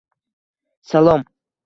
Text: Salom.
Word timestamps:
Salom. 0.93 1.21